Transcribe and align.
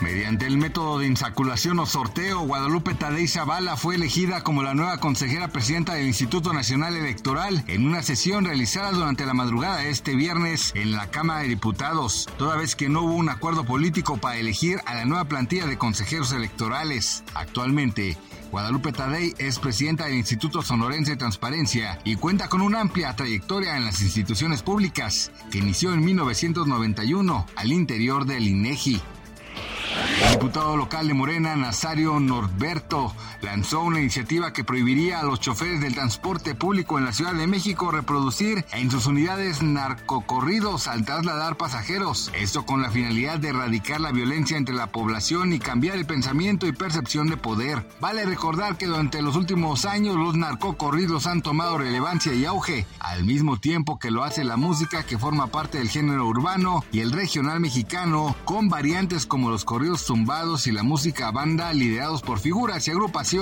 Mediante 0.00 0.46
el 0.46 0.58
método 0.58 0.98
de 0.98 1.06
insaculación 1.06 1.78
o 1.78 1.86
sorteo, 1.86 2.40
Guadalupe 2.40 2.94
Tadei 2.94 3.28
Zavala 3.28 3.76
fue 3.76 3.94
elegida 3.94 4.42
como 4.42 4.62
la 4.62 4.74
nueva 4.74 4.98
consejera 4.98 5.48
presidenta 5.48 5.94
del 5.94 6.06
Instituto 6.06 6.52
Nacional 6.52 6.96
Electoral 6.96 7.64
en 7.68 7.86
una 7.86 8.02
sesión 8.02 8.44
realizada 8.44 8.90
durante 8.90 9.24
la 9.24 9.34
madrugada 9.34 9.78
de 9.78 9.90
este 9.90 10.14
viernes 10.16 10.72
en 10.74 10.92
la 10.92 11.10
Cámara 11.10 11.40
de 11.40 11.48
Diputados, 11.48 12.28
toda 12.36 12.56
vez 12.56 12.74
que 12.76 12.88
no 12.88 13.02
hubo 13.02 13.14
un 13.14 13.28
acuerdo 13.28 13.64
político 13.64 14.16
para 14.16 14.36
elegir 14.36 14.80
a 14.86 14.94
la 14.94 15.04
nueva 15.04 15.26
plantilla 15.26 15.66
de 15.66 15.78
consejeros 15.78 16.32
electorales. 16.32 17.22
Actualmente, 17.34 18.18
Guadalupe 18.50 18.92
Tadei 18.92 19.34
es 19.38 19.58
presidenta 19.58 20.06
del 20.06 20.14
Instituto 20.14 20.62
Sonorense 20.62 21.12
de 21.12 21.16
Transparencia 21.16 21.98
y 22.04 22.16
cuenta 22.16 22.48
con 22.48 22.60
una 22.60 22.80
amplia 22.80 23.16
trayectoria 23.16 23.76
en 23.76 23.84
las 23.84 24.00
instituciones 24.02 24.62
públicas, 24.62 25.32
que 25.50 25.58
inició 25.58 25.92
en 25.94 26.04
1991 26.04 27.46
al 27.56 27.72
interior 27.72 28.26
del 28.26 28.46
INEGI. 28.46 29.00
Diputado 30.30 30.76
local 30.76 31.08
de 31.08 31.14
Morena, 31.14 31.56
Nazario 31.56 32.18
Norberto, 32.20 33.12
lanzó 33.44 33.82
una 33.82 34.00
iniciativa 34.00 34.52
que 34.52 34.64
prohibiría 34.64 35.20
a 35.20 35.22
los 35.22 35.38
choferes 35.38 35.80
del 35.80 35.94
transporte 35.94 36.54
público 36.54 36.98
en 36.98 37.04
la 37.04 37.12
Ciudad 37.12 37.34
de 37.34 37.46
México 37.46 37.90
reproducir 37.90 38.64
en 38.72 38.90
sus 38.90 39.06
unidades 39.06 39.62
narcocorridos 39.62 40.88
al 40.88 41.04
trasladar 41.04 41.56
pasajeros. 41.56 42.32
Esto 42.34 42.64
con 42.64 42.80
la 42.80 42.90
finalidad 42.90 43.38
de 43.38 43.48
erradicar 43.48 44.00
la 44.00 44.12
violencia 44.12 44.56
entre 44.56 44.74
la 44.74 44.86
población 44.86 45.52
y 45.52 45.58
cambiar 45.58 45.96
el 45.96 46.06
pensamiento 46.06 46.66
y 46.66 46.72
percepción 46.72 47.28
de 47.28 47.36
poder. 47.36 47.86
Vale 48.00 48.24
recordar 48.24 48.78
que 48.78 48.86
durante 48.86 49.20
los 49.20 49.36
últimos 49.36 49.84
años 49.84 50.16
los 50.16 50.36
narcocorridos 50.36 51.26
han 51.26 51.42
tomado 51.42 51.76
relevancia 51.76 52.32
y 52.32 52.46
auge, 52.46 52.86
al 52.98 53.24
mismo 53.24 53.58
tiempo 53.58 53.98
que 53.98 54.10
lo 54.10 54.24
hace 54.24 54.42
la 54.42 54.56
música 54.56 55.04
que 55.04 55.18
forma 55.18 55.48
parte 55.48 55.78
del 55.78 55.90
género 55.90 56.26
urbano 56.26 56.82
y 56.92 57.00
el 57.00 57.12
regional 57.12 57.60
mexicano, 57.60 58.34
con 58.46 58.70
variantes 58.70 59.26
como 59.26 59.50
los 59.50 59.66
corridos 59.66 60.06
zumbados 60.06 60.66
y 60.66 60.72
la 60.72 60.82
música 60.82 61.30
banda 61.30 61.74
liderados 61.74 62.22
por 62.22 62.38
figuras 62.38 62.88
y 62.88 62.90
agrupaciones 62.90 63.33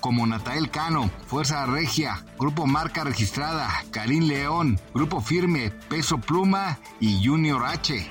como 0.00 0.24
Natael 0.24 0.70
Cano, 0.70 1.10
Fuerza 1.26 1.66
Regia, 1.66 2.24
Grupo 2.38 2.64
Marca 2.64 3.02
Registrada, 3.02 3.68
Karim 3.90 4.28
León, 4.28 4.78
Grupo 4.94 5.20
Firme, 5.20 5.72
Peso 5.88 6.18
Pluma 6.18 6.78
y 7.00 7.26
Junior 7.26 7.64
H. 7.64 8.06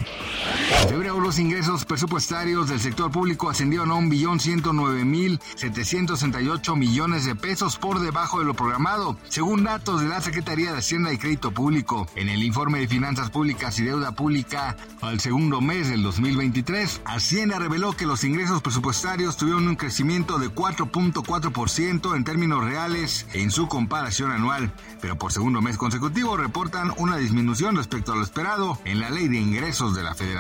En 0.81 0.89
febrero 0.89 1.20
los 1.20 1.38
ingresos 1.38 1.86
presupuestarios 1.86 2.67
del 2.67 2.80
sector 2.80 3.11
público 3.11 3.47
ascendieron 3.50 3.92
a 3.92 3.95
1.109.768 3.95 6.75
millones 6.75 7.25
de 7.25 7.36
pesos 7.36 7.78
por 7.78 8.00
debajo 8.00 8.39
de 8.39 8.45
lo 8.45 8.56
programado, 8.56 9.16
según 9.30 9.64
datos 9.64 10.02
de 10.02 10.08
la 10.08 10.22
Secretaría 10.22 10.72
de 10.72 10.80
Hacienda 10.80 11.14
y 11.14 11.19
Crédito 11.19 11.52
Público. 11.52 12.08
En 12.16 12.30
el 12.30 12.42
informe 12.42 12.80
de 12.80 12.88
Finanzas 12.88 13.30
Públicas 13.30 13.78
y 13.80 13.84
Deuda 13.84 14.14
Pública 14.14 14.75
al 15.01 15.19
segundo 15.19 15.62
mes 15.62 15.90
del 15.90 16.01
2023, 16.01 17.01
Hacienda 17.06 17.59
reveló 17.59 17.94
que 17.94 18.07
los 18.07 18.24
ingresos 18.24 18.63
presupuestarios 18.63 19.38
tuvieron 19.38 19.68
un 19.68 19.75
crecimiento 19.75 20.40
de 20.40 20.50
4.4% 20.50 22.16
en 22.16 22.24
términos 22.24 22.63
reales 22.63 23.28
en 23.34 23.51
su 23.51 23.68
comparación 23.68 24.31
anual, 24.31 24.74
pero 25.01 25.18
por 25.18 25.31
segundo 25.31 25.62
mes 25.62 25.78
consecutivo 25.78 26.35
reportan 26.35 26.91
una 26.97 27.18
disminución 27.18 27.75
respecto 27.75 28.13
a 28.13 28.16
lo 28.16 28.24
esperado 28.24 28.80
en 28.85 29.00
la 29.00 29.12
ley 29.12 29.28
de 29.28 29.38
ingresos 29.38 29.94
de 29.96 30.01
la 30.01 30.16
Federación. 30.16 30.31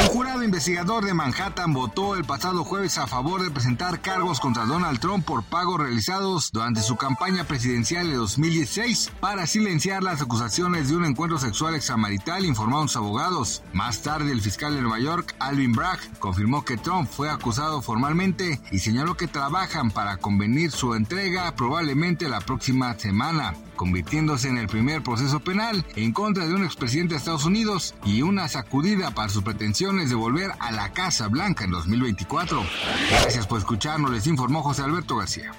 Un 0.00 0.06
jurado 0.06 0.42
investigador 0.42 1.04
de 1.04 1.14
Manhattan 1.14 1.72
votó 1.72 2.16
el 2.16 2.24
pasado 2.24 2.64
jueves 2.64 2.98
a 2.98 3.06
favor 3.06 3.42
de 3.42 3.50
presentar 3.50 4.00
cargos 4.00 4.40
contra 4.40 4.64
Donald 4.64 5.00
Trump 5.00 5.24
por 5.24 5.42
pagos 5.42 5.80
realizados 5.80 6.50
durante 6.52 6.80
su 6.80 6.96
campaña 6.96 7.44
presidencial 7.44 8.08
de 8.08 8.14
2016 8.14 9.12
para 9.20 9.46
silenciar 9.46 10.02
las 10.02 10.22
acusaciones 10.22 10.88
de 10.88 10.96
un 10.96 11.04
encuentro 11.04 11.38
sexual 11.38 11.74
extramarital, 11.74 12.44
informaron 12.44 12.88
sus 12.88 12.96
abogados. 12.96 13.62
Más 13.72 14.02
tarde, 14.02 14.32
el 14.32 14.40
fiscal 14.40 14.74
de 14.74 14.82
Nueva 14.82 14.98
York, 14.98 15.34
Alvin 15.38 15.72
Bragg, 15.72 16.00
confirmó 16.18 16.64
que 16.64 16.76
Trump 16.76 17.08
fue 17.10 17.30
acusado 17.30 17.82
formalmente 17.82 18.60
y 18.70 18.78
señaló 18.78 19.16
que 19.16 19.28
trabajan 19.28 19.90
para 19.90 20.16
convenir 20.16 20.70
su 20.70 20.94
entrega 20.94 21.54
probablemente 21.54 22.28
la 22.28 22.40
próxima 22.40 22.98
semana, 22.98 23.54
convirtiéndose 23.76 24.48
en 24.48 24.58
el 24.58 24.66
primer 24.66 25.02
proceso 25.02 25.40
penal 25.40 25.84
en 25.96 26.12
contra 26.12 26.46
de 26.46 26.54
un 26.54 26.64
expresidente 26.64 27.14
de 27.14 27.18
Estados 27.18 27.44
Unidos 27.44 27.94
y 28.04 28.22
una 28.22 28.48
sacudida 28.70 29.10
para 29.10 29.28
sus 29.28 29.42
pretensiones 29.42 30.10
de 30.10 30.14
volver 30.14 30.52
a 30.60 30.70
la 30.70 30.92
Casa 30.92 31.26
Blanca 31.26 31.64
en 31.64 31.72
2024. 31.72 32.62
Gracias 33.20 33.44
por 33.48 33.58
escucharnos, 33.58 34.12
les 34.12 34.28
informó 34.28 34.62
José 34.62 34.82
Alberto 34.82 35.16
García. 35.16 35.52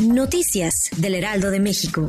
Noticias 0.00 0.88
del 0.96 1.16
Heraldo 1.16 1.50
de 1.50 1.58
México. 1.58 2.06